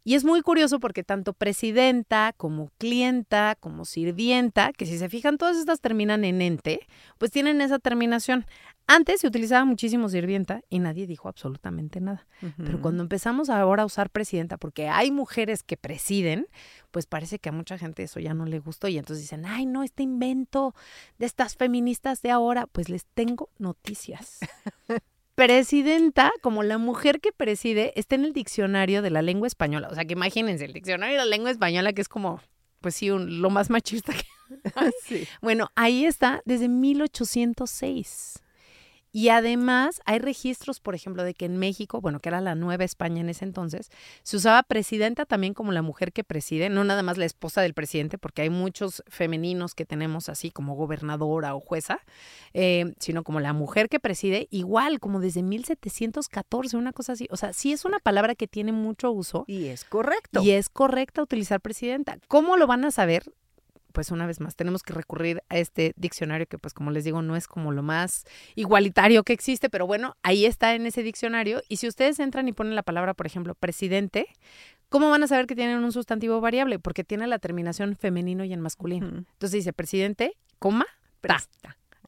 [0.03, 5.37] Y es muy curioso porque tanto presidenta como clienta como sirvienta, que si se fijan
[5.37, 8.45] todas estas terminan en ente, pues tienen esa terminación.
[8.87, 12.25] Antes se utilizaba muchísimo sirvienta y nadie dijo absolutamente nada.
[12.57, 16.47] Pero cuando empezamos ahora a usar presidenta, porque hay mujeres que presiden,
[16.89, 19.67] pues parece que a mucha gente eso ya no le gustó y entonces dicen, ay,
[19.67, 20.73] no, este invento
[21.19, 24.39] de estas feministas de ahora, pues les tengo noticias.
[25.47, 29.87] Presidenta, como la mujer que preside, está en el diccionario de la lengua española.
[29.89, 32.41] O sea, que imagínense, el diccionario de la lengua española, que es como,
[32.81, 34.25] pues sí, un- lo más machista que
[35.05, 35.25] Sí.
[35.41, 38.43] bueno, ahí está desde 1806.
[39.11, 42.83] Y además hay registros, por ejemplo, de que en México, bueno, que era la Nueva
[42.83, 43.89] España en ese entonces,
[44.23, 47.73] se usaba presidenta también como la mujer que preside, no nada más la esposa del
[47.73, 51.99] presidente, porque hay muchos femeninos que tenemos así como gobernadora o jueza,
[52.53, 57.27] eh, sino como la mujer que preside, igual como desde 1714, una cosa así.
[57.31, 60.41] O sea, sí es una palabra que tiene mucho uso Y es correcto.
[60.43, 62.19] y es correcta utilizar presidenta.
[62.27, 63.23] ¿Cómo lo van a saber?
[63.91, 67.21] Pues una vez más, tenemos que recurrir a este diccionario que, pues como les digo,
[67.21, 68.25] no es como lo más
[68.55, 71.61] igualitario que existe, pero bueno, ahí está en ese diccionario.
[71.69, 74.27] Y si ustedes entran y ponen la palabra, por ejemplo, presidente,
[74.89, 76.79] ¿cómo van a saber que tienen un sustantivo variable?
[76.79, 79.07] Porque tiene la terminación femenino y en masculino.
[79.07, 80.85] Entonces dice presidente, coma,
[81.21, 81.43] ta.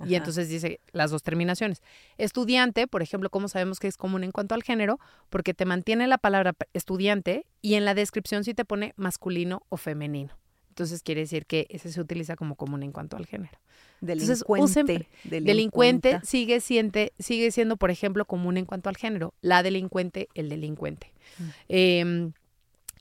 [0.06, 1.82] Y entonces dice las dos terminaciones.
[2.18, 5.00] Estudiante, por ejemplo, ¿cómo sabemos que es común en cuanto al género?
[5.30, 9.78] Porque te mantiene la palabra estudiante y en la descripción sí te pone masculino o
[9.78, 10.41] femenino.
[10.72, 13.60] Entonces quiere decir que ese se utiliza como común en cuanto al género.
[14.02, 14.64] Entonces, Delincuente.
[14.66, 14.86] usen-
[15.30, 15.46] delincuenta.
[15.52, 19.34] Delincuente sigue, siente, sigue siendo, por ejemplo, común en cuanto al género.
[19.42, 21.12] La delincuente, el delincuente.
[21.38, 21.44] Mm.
[21.70, 22.32] Eh,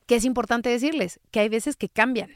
[0.06, 1.20] ¿Qué es importante decirles?
[1.30, 2.30] Que hay veces que cambian.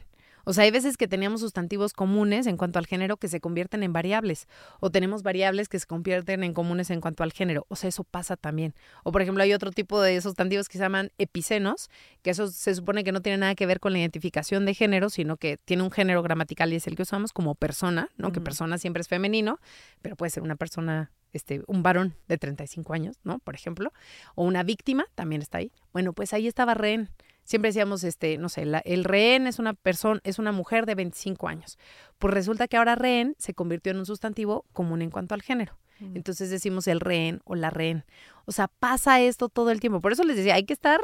[0.45, 3.83] O sea, hay veces que teníamos sustantivos comunes en cuanto al género que se convierten
[3.83, 4.47] en variables.
[4.79, 7.65] O tenemos variables que se convierten en comunes en cuanto al género.
[7.67, 8.73] O sea, eso pasa también.
[9.03, 11.89] O, por ejemplo, hay otro tipo de sustantivos que se llaman epicenos,
[12.21, 15.09] que eso se supone que no tiene nada que ver con la identificación de género,
[15.09, 18.31] sino que tiene un género gramatical y es el que usamos como persona, ¿no?
[18.31, 19.59] Que persona siempre es femenino,
[20.01, 23.39] pero puede ser una persona, este, un varón de 35 años, ¿no?
[23.39, 23.91] Por ejemplo.
[24.35, 25.71] O una víctima, también está ahí.
[25.91, 27.09] Bueno, pues ahí estaba rehén.
[27.45, 30.95] Siempre decíamos, este, no sé, la- el rehén es una persona, es una mujer de
[30.95, 31.77] 25 años.
[32.19, 35.77] Pues resulta que ahora rehén se convirtió en un sustantivo común en cuanto al género.
[35.99, 36.17] Mm.
[36.17, 38.03] Entonces decimos el rehén o la rehén.
[38.45, 40.01] O sea, pasa esto todo el tiempo.
[40.01, 40.99] Por eso les decía, hay que estar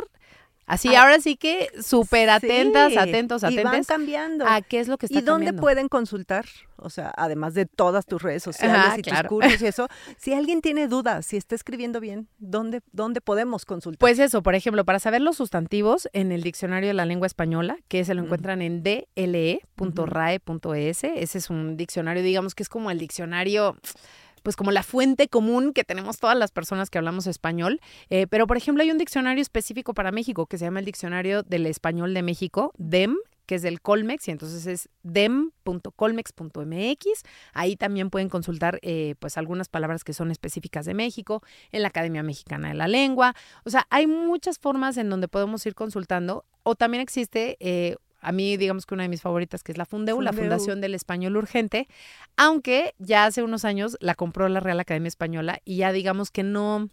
[0.71, 4.47] Así, Ah, ahora sí que súper atentas, Sí, atentos, Y van atentos cambiando.
[4.47, 5.61] a qué es lo que está ¿Y dónde cambiando.
[5.61, 6.45] pueden consultar?
[6.77, 9.27] O sea, además de todas tus redes sociales Ajá, y claro.
[9.27, 13.65] tus cursos y eso, si alguien tiene dudas, si está escribiendo bien, ¿dónde, dónde podemos
[13.65, 13.99] consultar?
[13.99, 17.75] Pues eso, por ejemplo, para saber los sustantivos en el diccionario de la lengua española,
[17.89, 22.97] que se lo encuentran en dle.rae.es, ese es un diccionario, digamos que es como el
[22.97, 23.75] diccionario
[24.43, 27.81] pues como la fuente común que tenemos todas las personas que hablamos español.
[28.09, 31.43] Eh, pero, por ejemplo, hay un diccionario específico para México que se llama el Diccionario
[31.43, 37.05] del Español de México, DEM, que es del Colmex, y entonces es dem.colmex.mx.
[37.53, 41.89] Ahí también pueden consultar eh, pues algunas palabras que son específicas de México, en la
[41.89, 43.35] Academia Mexicana de la Lengua.
[43.65, 46.45] O sea, hay muchas formas en donde podemos ir consultando.
[46.63, 49.85] O también existe eh, a mí, digamos que una de mis favoritas, que es la
[49.85, 50.31] Fundeu, la.
[50.33, 51.87] Fundación del Español Urgente,
[52.37, 56.41] aunque ya hace unos años la compró la Real Academia Española y ya digamos que
[56.43, 56.87] no,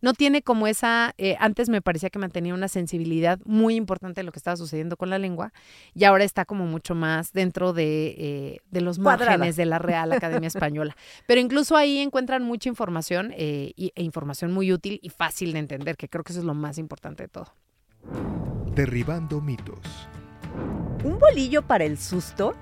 [0.00, 4.24] no tiene como esa, eh, antes me parecía que mantenía una sensibilidad muy importante de
[4.24, 5.52] lo que estaba sucediendo con la lengua
[5.94, 9.32] y ahora está como mucho más dentro de, eh, de los Cuadrada.
[9.38, 10.96] márgenes de la Real Academia Española.
[11.26, 15.58] Pero incluso ahí encuentran mucha información eh, y- e información muy útil y fácil de
[15.58, 17.52] entender, que creo que eso es lo más importante de todo.
[18.74, 19.80] Derribando mitos.
[21.04, 22.54] ¿Un bolillo para el susto?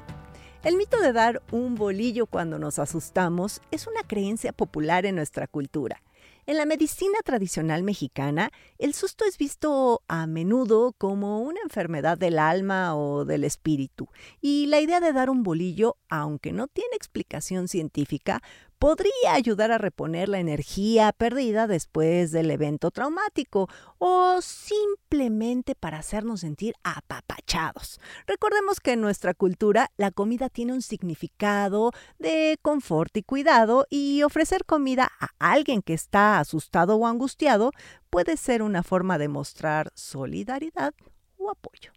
[0.62, 5.46] El mito de dar un bolillo cuando nos asustamos es una creencia popular en nuestra
[5.46, 6.02] cultura.
[6.48, 12.38] En la medicina tradicional mexicana, el susto es visto a menudo como una enfermedad del
[12.38, 14.08] alma o del espíritu,
[14.40, 18.42] y la idea de dar un bolillo, aunque no tiene explicación científica,
[18.78, 26.40] podría ayudar a reponer la energía perdida después del evento traumático o simplemente para hacernos
[26.40, 28.00] sentir apapachados.
[28.26, 34.22] Recordemos que en nuestra cultura la comida tiene un significado de confort y cuidado y
[34.22, 37.72] ofrecer comida a alguien que está asustado o angustiado
[38.10, 40.94] puede ser una forma de mostrar solidaridad
[41.36, 41.92] o apoyo.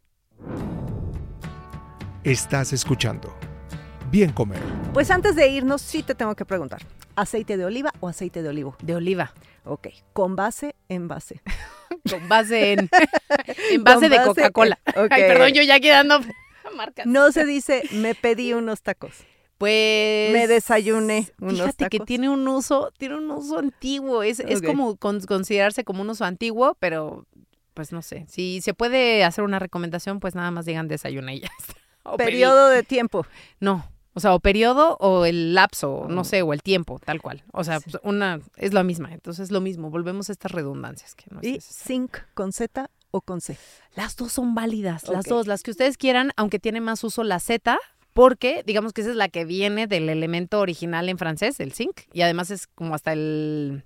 [2.24, 3.34] Estás escuchando.
[4.12, 4.60] Bien comer.
[4.94, 6.82] Pues antes de irnos, sí te tengo que preguntar,
[7.16, 8.76] ¿aceite de oliva o aceite de olivo?
[8.82, 9.34] De oliva,
[9.66, 11.42] Ok, con base, en base.
[12.10, 12.90] con base en,
[13.72, 14.80] en base de Coca-Cola.
[14.86, 15.12] en- ok.
[15.12, 16.20] Ay, perdón, yo ya quedando
[16.76, 17.06] marcas.
[17.06, 19.12] No se dice, me pedí unos tacos.
[19.60, 24.24] Pues Me desayuné unos Fíjate que tiene un uso, tiene un uso antiguo.
[24.24, 27.28] Es, es como con- considerarse como un uso antiguo, pero
[27.74, 28.26] pues no sé.
[28.30, 31.74] Si se puede hacer una recomendación, pues nada más digan desayuné y ya está.
[32.04, 32.28] O pedí.
[32.32, 33.26] Periodo de tiempo.
[33.60, 33.86] No.
[34.14, 37.44] O sea, o periodo o el lapso, no sé, o el tiempo, tal cual.
[37.54, 39.14] O sea, pues, una es la misma.
[39.14, 39.90] Entonces es lo mismo.
[39.90, 43.58] Volvemos a estas redundancias que no es Y zinc con Z o con C.
[43.96, 47.40] Las dos son válidas, las dos, las que ustedes quieran, aunque tiene más uso la
[47.40, 47.78] Z,
[48.14, 52.02] porque digamos que esa es la que viene del elemento original en francés, el zinc,
[52.14, 53.84] y además es como hasta el,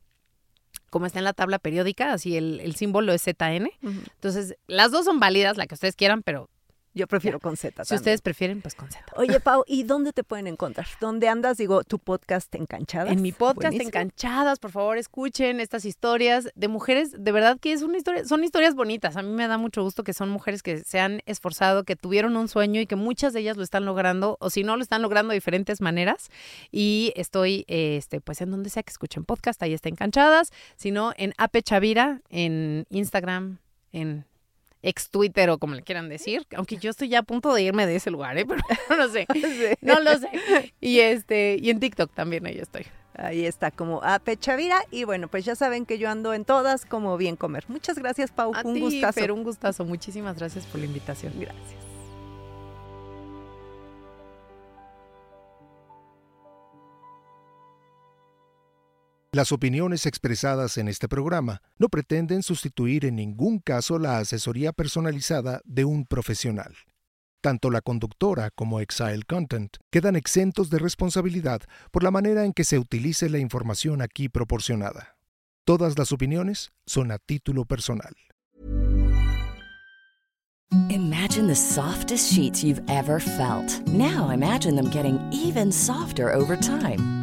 [0.90, 3.70] como está en la tabla periódica, así el, el símbolo es ZN.
[3.82, 6.50] Entonces, las dos son válidas, la que ustedes quieran, pero
[6.93, 7.69] Yo prefiero con Z.
[7.69, 7.95] si también.
[7.99, 9.03] ustedes prefieren, pues con Z.
[9.15, 10.86] Oye, Pau, ¿y dónde te pueden encontrar?
[11.01, 11.58] ¿Dónde andas?
[11.58, 13.12] Digo, tu podcast Encanchadas.
[13.12, 13.89] En mi podcast Buenísimo.
[13.89, 18.43] Enganchadas, por favor, escuchen estas historias de mujeres, de verdad que es una historia, son
[18.43, 19.17] historias bonitas.
[19.17, 22.38] A mí me da mucho gusto que son mujeres que se han esforzado, que tuvieron
[22.38, 25.01] un sueño y que muchas de ellas lo están logrando, o si no, lo están
[25.01, 26.29] logrando de diferentes maneras.
[26.71, 31.34] Y estoy, este, pues en donde sea que escuchen podcast, ahí está Enganchadas, sino en
[31.38, 33.60] Ape Chavira, en Instagram,
[33.91, 34.25] en
[34.84, 37.88] ex Twitter o como le quieran decir, aunque yo estoy ya a punto de irme
[37.88, 38.46] de ese lugar, ¿eh?
[38.48, 38.62] pero
[38.96, 39.76] no sé, Sí.
[39.82, 40.30] no lo sé.
[40.82, 42.86] Y este, y en TikTok también ahí estoy.
[43.15, 44.84] Ahí está, como Ape Chavira.
[44.91, 47.63] Y bueno, pues ya saben que yo ando en todas como bien comer.
[47.67, 48.54] Muchas gracias, Pau.
[48.56, 49.34] A un ti, gustazo.
[49.34, 49.86] Un gustazo.
[49.86, 51.34] Muchísimas gracias por la invitación.
[51.39, 51.92] Gracias.
[59.34, 65.60] Las opiniones expresadas en este programa no pretenden sustituir en ningún caso la asesoría personalizada
[65.65, 66.76] de un profesional.
[67.41, 72.63] Tanto la conductora como Exile Content quedan exentos de responsabilidad por la manera en que
[72.63, 75.17] se utilice la información aquí proporcionada.
[75.65, 78.13] Todas las opiniones son a título personal.
[80.89, 83.82] Imagine the softest sheets you've ever felt.
[83.88, 87.23] Now imagine them getting even softer over time.